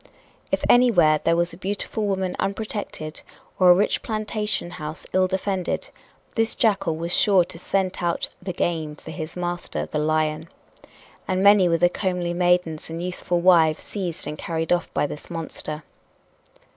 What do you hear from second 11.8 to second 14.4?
comely maidens and youthful wives seized and